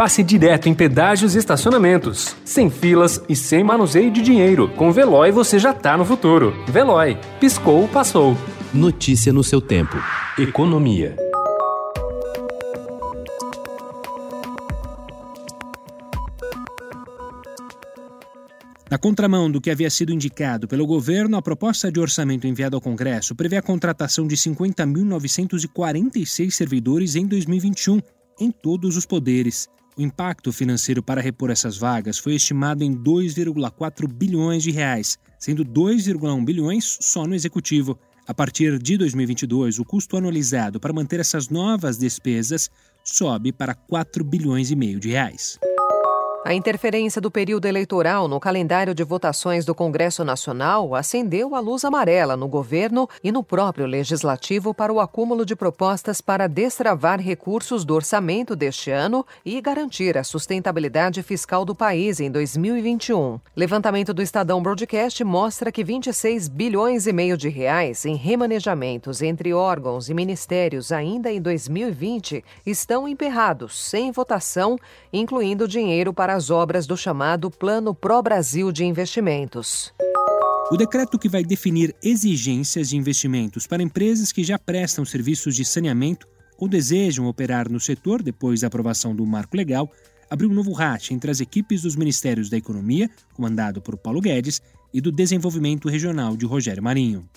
passe 0.00 0.22
direto 0.22 0.66
em 0.66 0.72
pedágios 0.72 1.34
e 1.34 1.38
estacionamentos. 1.38 2.34
Sem 2.42 2.70
filas 2.70 3.22
e 3.28 3.36
sem 3.36 3.62
manuseio 3.62 4.10
de 4.10 4.22
dinheiro. 4.22 4.70
Com 4.70 4.90
Veloy 4.90 5.30
você 5.30 5.58
já 5.58 5.74
tá 5.74 5.94
no 5.94 6.06
futuro. 6.06 6.54
Veloy. 6.66 7.18
Piscou, 7.38 7.86
passou. 7.86 8.34
Notícia 8.72 9.30
no 9.30 9.44
seu 9.44 9.60
tempo. 9.60 9.98
Economia. 10.38 11.14
Na 18.90 18.96
contramão 18.96 19.50
do 19.50 19.60
que 19.60 19.70
havia 19.70 19.90
sido 19.90 20.14
indicado 20.14 20.66
pelo 20.66 20.86
governo, 20.86 21.36
a 21.36 21.42
proposta 21.42 21.92
de 21.92 22.00
orçamento 22.00 22.46
enviada 22.46 22.74
ao 22.74 22.80
Congresso 22.80 23.34
prevê 23.34 23.58
a 23.58 23.62
contratação 23.62 24.26
de 24.26 24.34
50.946 24.34 26.52
servidores 26.52 27.16
em 27.16 27.26
2021, 27.26 28.00
em 28.40 28.50
todos 28.50 28.96
os 28.96 29.04
poderes. 29.04 29.68
O 29.96 30.02
impacto 30.02 30.52
financeiro 30.52 31.02
para 31.02 31.20
repor 31.20 31.50
essas 31.50 31.76
vagas 31.76 32.18
foi 32.18 32.34
estimado 32.34 32.84
em 32.84 32.94
2,4 32.94 34.06
bilhões 34.06 34.62
de 34.62 34.70
reais, 34.70 35.18
sendo 35.38 35.64
2,1 35.64 36.44
bilhões 36.44 36.98
só 37.00 37.26
no 37.26 37.34
executivo. 37.34 37.98
A 38.26 38.32
partir 38.32 38.78
de 38.78 38.96
2022, 38.96 39.78
o 39.78 39.84
custo 39.84 40.16
anualizado 40.16 40.78
para 40.78 40.92
manter 40.92 41.18
essas 41.18 41.48
novas 41.48 41.98
despesas 41.98 42.70
sobe 43.02 43.52
para 43.52 43.74
4 43.74 44.22
bilhões 44.22 44.70
e 44.70 44.76
meio 44.76 45.00
de 45.00 45.10
reais. 45.10 45.58
A 46.42 46.54
interferência 46.54 47.20
do 47.20 47.30
período 47.30 47.66
eleitoral 47.66 48.26
no 48.26 48.40
calendário 48.40 48.94
de 48.94 49.04
votações 49.04 49.66
do 49.66 49.74
Congresso 49.74 50.24
Nacional 50.24 50.94
acendeu 50.94 51.54
a 51.54 51.60
luz 51.60 51.84
amarela 51.84 52.34
no 52.34 52.48
governo 52.48 53.06
e 53.22 53.30
no 53.30 53.44
próprio 53.44 53.84
legislativo 53.84 54.72
para 54.72 54.90
o 54.90 55.00
acúmulo 55.00 55.44
de 55.44 55.54
propostas 55.54 56.22
para 56.22 56.48
destravar 56.48 57.20
recursos 57.20 57.84
do 57.84 57.94
orçamento 57.94 58.56
deste 58.56 58.90
ano 58.90 59.24
e 59.44 59.60
garantir 59.60 60.16
a 60.16 60.24
sustentabilidade 60.24 61.22
fiscal 61.22 61.62
do 61.62 61.74
país 61.74 62.20
em 62.20 62.30
2021. 62.30 63.38
Levantamento 63.54 64.14
do 64.14 64.22
Estadão 64.22 64.62
Broadcast 64.62 65.22
mostra 65.22 65.70
que 65.70 65.84
26 65.84 66.48
bilhões 66.48 67.06
e 67.06 67.12
meio 67.12 67.36
de 67.36 67.50
reais 67.50 68.06
em 68.06 68.16
remanejamentos 68.16 69.20
entre 69.20 69.52
órgãos 69.52 70.08
e 70.08 70.14
ministérios 70.14 70.90
ainda 70.90 71.30
em 71.30 71.40
2020 71.40 72.42
estão 72.64 73.06
emperrados, 73.06 73.78
sem 73.78 74.10
votação, 74.10 74.78
incluindo 75.12 75.68
dinheiro 75.68 76.14
para 76.14 76.29
para 76.30 76.36
as 76.36 76.48
obras 76.48 76.86
do 76.86 76.96
chamado 76.96 77.50
Plano 77.50 77.92
Pro 77.92 78.22
Brasil 78.22 78.70
de 78.70 78.84
Investimentos. 78.84 79.92
O 80.70 80.76
decreto 80.76 81.18
que 81.18 81.28
vai 81.28 81.42
definir 81.42 81.92
exigências 82.00 82.90
de 82.90 82.96
investimentos 82.96 83.66
para 83.66 83.82
empresas 83.82 84.30
que 84.30 84.44
já 84.44 84.56
prestam 84.56 85.04
serviços 85.04 85.56
de 85.56 85.64
saneamento 85.64 86.28
ou 86.56 86.68
desejam 86.68 87.26
operar 87.26 87.68
no 87.68 87.80
setor 87.80 88.22
depois 88.22 88.60
da 88.60 88.68
aprovação 88.68 89.12
do 89.12 89.26
marco 89.26 89.56
legal 89.56 89.90
abriu 90.30 90.48
um 90.48 90.54
novo 90.54 90.70
racha 90.70 91.12
entre 91.12 91.32
as 91.32 91.40
equipes 91.40 91.82
dos 91.82 91.96
Ministérios 91.96 92.48
da 92.48 92.56
Economia, 92.56 93.10
comandado 93.34 93.82
por 93.82 93.96
Paulo 93.96 94.20
Guedes, 94.20 94.62
e 94.94 95.00
do 95.00 95.10
Desenvolvimento 95.10 95.88
Regional 95.88 96.36
de 96.36 96.46
Rogério 96.46 96.80
Marinho. 96.80 97.28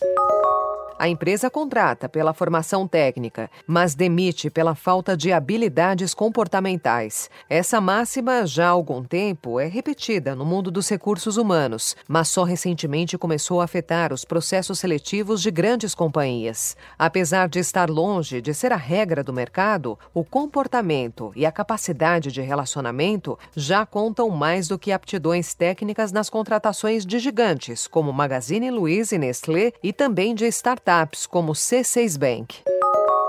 A 1.04 1.10
empresa 1.10 1.50
contrata 1.50 2.08
pela 2.08 2.34
formação 2.34 2.88
técnica, 2.88 3.52
mas 3.68 3.94
demite 3.94 4.50
pela 4.50 4.74
falta 4.74 5.18
de 5.18 5.34
habilidades 5.34 6.14
comportamentais. 6.14 7.30
Essa 7.50 7.82
máxima, 7.82 8.48
já 8.48 8.68
há 8.68 8.70
algum 8.70 9.04
tempo, 9.04 9.60
é 9.60 9.68
repetida 9.68 10.34
no 10.34 10.46
mundo 10.46 10.72
dos 10.72 10.88
recursos 10.88 11.36
humanos, 11.36 11.94
mas 12.08 12.30
só 12.30 12.46
recentemente 12.46 13.18
começou 13.18 13.60
a 13.60 13.66
afetar 13.66 14.14
os 14.14 14.24
processos 14.24 14.80
seletivos 14.80 15.42
de 15.42 15.52
grandes 15.52 15.94
companhias. 15.94 16.78
Apesar 16.98 17.50
de 17.50 17.60
estar 17.60 17.90
longe 17.90 18.40
de 18.40 18.54
ser 18.54 18.72
a 18.72 18.78
regra 18.78 19.22
do 19.22 19.34
mercado, 19.34 20.00
o 20.14 20.24
comportamento 20.24 21.34
e 21.36 21.46
a 21.46 21.52
capacidade 21.52 22.32
de 22.32 22.40
relacionamento 22.40 23.38
já 23.54 23.86
contam 23.86 24.30
mais 24.30 24.70
do 24.70 24.80
que 24.80 24.94
aptidões 24.94 25.54
técnicas 25.54 26.14
nas 26.14 26.30
contratações 26.30 27.06
de 27.06 27.20
gigantes, 27.20 27.88
como 27.88 28.14
Magazine 28.14 28.72
Luiza 28.72 29.16
e 29.16 29.18
Nestlé, 29.18 29.74
e 29.84 29.92
também 29.92 30.34
de 30.34 30.46
startups 30.46 30.93
startups 30.94 31.26
como 31.26 31.54
C6 31.54 32.18
Bank. 32.20 32.58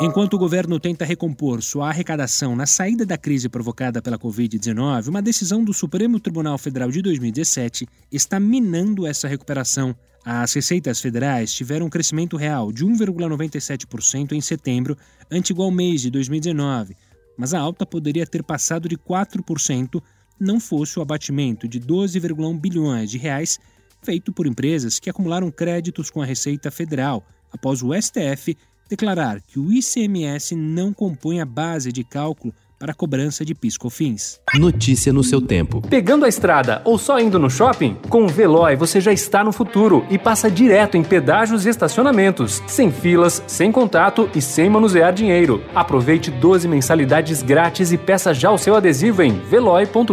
Enquanto 0.01 0.35
o 0.35 0.39
governo 0.39 0.79
tenta 0.79 1.05
recompor 1.05 1.63
sua 1.63 1.89
arrecadação 1.89 2.55
na 2.55 2.67
saída 2.67 3.07
da 3.07 3.17
crise 3.17 3.49
provocada 3.49 4.03
pela 4.03 4.19
Covid-19, 4.19 5.09
uma 5.09 5.23
decisão 5.23 5.65
do 5.65 5.73
Supremo 5.73 6.21
Tribunal 6.21 6.59
Federal 6.59 6.91
de 6.91 7.01
2017 7.01 7.87
está 8.13 8.39
minando 8.39 9.07
essa 9.07 9.27
recuperação. 9.27 9.97
As 10.27 10.53
receitas 10.53 11.01
federais 11.01 11.55
tiveram 11.55 11.87
um 11.87 11.91
crescimento 11.91 12.37
real 12.37 12.71
de 12.71 12.85
1,97% 12.85 14.33
em 14.33 14.41
setembro, 14.43 14.97
ante 15.31 15.51
igual 15.51 15.71
mês 15.71 16.03
de 16.03 16.11
2019, 16.11 16.95
mas 17.39 17.55
a 17.55 17.61
alta 17.61 17.87
poderia 17.87 18.27
ter 18.27 18.43
passado 18.43 18.89
de 18.89 18.99
4% 18.99 20.03
não 20.39 20.61
fosse 20.61 20.99
o 20.99 21.03
abatimento 21.03 21.67
de 21.67 21.81
12,1 21.81 22.61
bilhões 22.61 23.11
de 23.11 23.17
reais 23.17 23.59
feito 24.03 24.33
por 24.33 24.47
empresas 24.47 24.99
que 24.99 25.09
acumularam 25.09 25.51
créditos 25.51 26.11
com 26.11 26.21
a 26.21 26.27
Receita 26.27 26.71
Federal 26.71 27.25
após 27.55 27.83
o 27.83 27.91
STF 27.95 28.57
declarar 28.89 29.41
que 29.41 29.59
o 29.59 29.73
ICMS 29.73 30.55
não 30.55 30.93
compõe 30.93 31.41
a 31.41 31.47
base 31.47 31.93
de 31.93 32.05
cálculo 32.05 32.53
para 32.79 32.93
a 32.93 32.95
cobrança 32.95 33.45
de 33.45 33.55
piscofins. 33.55 34.41
Notícia 34.57 35.13
no 35.13 35.25
seu 35.25 35.41
tempo. 35.41 35.81
Pegando 35.89 36.25
a 36.25 36.29
estrada 36.29 36.83
ou 36.85 36.99
só 36.99 37.19
indo 37.19 37.39
no 37.39 37.49
shopping? 37.49 37.97
Com 38.11 38.25
o 38.25 38.29
Veloy 38.29 38.77
você 38.77 39.01
já 39.01 39.13
está 39.13 39.43
no 39.43 39.53
futuro 39.53 40.05
e 40.11 40.19
passa 40.19 40.51
direto 40.51 40.97
em 40.97 41.03
pedágios 41.03 41.65
e 41.65 41.71
estacionamentos, 41.71 42.63
sem 42.67 42.93
filas, 42.93 43.43
sem 43.47 43.73
contato 43.73 44.29
e 44.35 44.43
sem 44.43 44.69
manusear 44.69 45.15
dinheiro. 45.15 45.63
Aproveite 45.75 46.31
12 46.31 46.69
mensalidades 46.69 47.43
grátis 47.43 47.91
e 47.93 47.97
peça 47.97 48.35
já 48.35 48.51
o 48.51 48.59
seu 48.59 48.75
adesivo 48.75 49.23
em 49.23 49.39
veloy.com.br. 49.39 50.13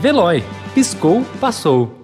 Veloy. 0.00 0.44
Piscou, 0.74 1.24
passou. 1.40 2.01